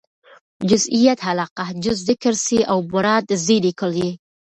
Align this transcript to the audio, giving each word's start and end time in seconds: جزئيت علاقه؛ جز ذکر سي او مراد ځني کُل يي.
جزئيت 0.71 1.19
علاقه؛ 1.31 1.67
جز 1.87 1.99
ذکر 2.09 2.33
سي 2.45 2.59
او 2.71 2.77
مراد 2.93 3.25
ځني 3.45 3.71
کُل 3.79 3.91
يي. 4.01 4.11